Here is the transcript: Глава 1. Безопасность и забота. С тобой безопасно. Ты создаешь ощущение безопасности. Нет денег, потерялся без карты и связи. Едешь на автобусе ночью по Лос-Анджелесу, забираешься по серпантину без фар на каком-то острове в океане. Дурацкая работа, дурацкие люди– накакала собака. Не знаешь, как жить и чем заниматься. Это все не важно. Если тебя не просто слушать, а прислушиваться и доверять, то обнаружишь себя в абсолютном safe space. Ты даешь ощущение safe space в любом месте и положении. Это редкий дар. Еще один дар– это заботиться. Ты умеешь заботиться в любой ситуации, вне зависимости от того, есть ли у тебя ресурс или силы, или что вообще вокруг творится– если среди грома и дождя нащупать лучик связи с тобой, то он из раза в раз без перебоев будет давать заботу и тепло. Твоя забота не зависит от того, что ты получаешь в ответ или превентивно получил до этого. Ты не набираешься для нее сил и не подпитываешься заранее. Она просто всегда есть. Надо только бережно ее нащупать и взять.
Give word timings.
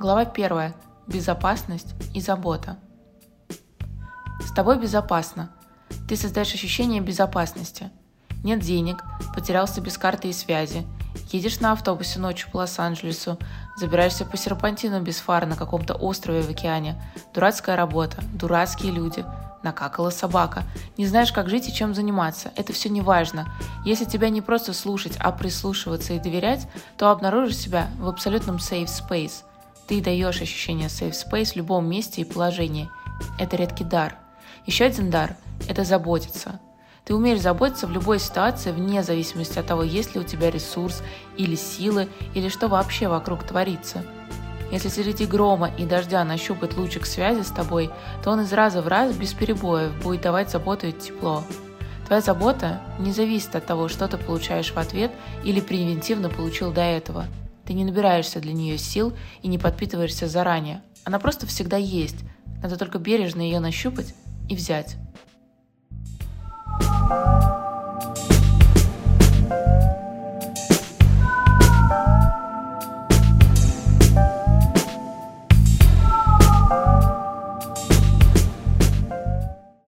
Глава 0.00 0.20
1. 0.20 0.74
Безопасность 1.08 1.94
и 2.14 2.20
забота. 2.20 2.78
С 4.40 4.52
тобой 4.52 4.78
безопасно. 4.78 5.50
Ты 6.08 6.14
создаешь 6.14 6.54
ощущение 6.54 7.00
безопасности. 7.00 7.90
Нет 8.44 8.60
денег, 8.60 9.02
потерялся 9.34 9.80
без 9.80 9.98
карты 9.98 10.28
и 10.28 10.32
связи. 10.32 10.86
Едешь 11.32 11.58
на 11.58 11.72
автобусе 11.72 12.20
ночью 12.20 12.48
по 12.52 12.58
Лос-Анджелесу, 12.58 13.38
забираешься 13.76 14.24
по 14.24 14.36
серпантину 14.36 15.02
без 15.02 15.18
фар 15.18 15.46
на 15.46 15.56
каком-то 15.56 15.94
острове 15.94 16.42
в 16.42 16.50
океане. 16.50 17.02
Дурацкая 17.34 17.76
работа, 17.76 18.22
дурацкие 18.34 18.92
люди– 18.92 19.24
накакала 19.62 20.10
собака. 20.10 20.62
Не 20.96 21.06
знаешь, 21.06 21.32
как 21.32 21.48
жить 21.48 21.68
и 21.68 21.74
чем 21.74 21.94
заниматься. 21.94 22.52
Это 22.56 22.72
все 22.72 22.88
не 22.88 23.00
важно. 23.00 23.46
Если 23.84 24.04
тебя 24.04 24.30
не 24.30 24.40
просто 24.40 24.72
слушать, 24.72 25.16
а 25.18 25.32
прислушиваться 25.32 26.12
и 26.12 26.20
доверять, 26.20 26.68
то 26.96 27.10
обнаружишь 27.10 27.56
себя 27.56 27.88
в 27.98 28.08
абсолютном 28.08 28.56
safe 28.56 28.86
space. 28.86 29.42
Ты 29.88 30.00
даешь 30.00 30.40
ощущение 30.40 30.88
safe 30.88 31.12
space 31.12 31.52
в 31.52 31.56
любом 31.56 31.88
месте 31.88 32.20
и 32.20 32.24
положении. 32.24 32.90
Это 33.38 33.56
редкий 33.56 33.84
дар. 33.84 34.16
Еще 34.66 34.84
один 34.84 35.10
дар– 35.10 35.36
это 35.68 35.84
заботиться. 35.84 36.60
Ты 37.04 37.14
умеешь 37.14 37.40
заботиться 37.40 37.86
в 37.86 37.90
любой 37.90 38.18
ситуации, 38.20 38.70
вне 38.70 39.02
зависимости 39.02 39.58
от 39.58 39.66
того, 39.66 39.82
есть 39.82 40.14
ли 40.14 40.20
у 40.20 40.24
тебя 40.24 40.50
ресурс 40.50 41.02
или 41.38 41.54
силы, 41.56 42.08
или 42.34 42.48
что 42.48 42.68
вообще 42.68 43.08
вокруг 43.08 43.44
творится– 43.44 44.04
если 44.70 44.88
среди 44.88 45.24
грома 45.24 45.70
и 45.78 45.86
дождя 45.86 46.22
нащупать 46.24 46.76
лучик 46.76 47.06
связи 47.06 47.42
с 47.42 47.50
тобой, 47.50 47.90
то 48.22 48.30
он 48.30 48.40
из 48.40 48.52
раза 48.52 48.82
в 48.82 48.88
раз 48.88 49.14
без 49.16 49.32
перебоев 49.32 49.94
будет 50.02 50.20
давать 50.22 50.50
заботу 50.50 50.86
и 50.86 50.92
тепло. 50.92 51.42
Твоя 52.06 52.20
забота 52.20 52.80
не 52.98 53.12
зависит 53.12 53.54
от 53.56 53.66
того, 53.66 53.88
что 53.88 54.08
ты 54.08 54.18
получаешь 54.18 54.72
в 54.72 54.78
ответ 54.78 55.10
или 55.42 55.60
превентивно 55.60 56.28
получил 56.28 56.70
до 56.70 56.82
этого. 56.82 57.26
Ты 57.68 57.74
не 57.74 57.84
набираешься 57.84 58.40
для 58.40 58.54
нее 58.54 58.78
сил 58.78 59.12
и 59.42 59.46
не 59.46 59.58
подпитываешься 59.58 60.26
заранее. 60.26 60.82
Она 61.04 61.18
просто 61.18 61.46
всегда 61.46 61.76
есть. 61.76 62.16
Надо 62.62 62.78
только 62.78 62.98
бережно 62.98 63.42
ее 63.42 63.60
нащупать 63.60 64.14
и 64.48 64.54
взять. 64.54 64.96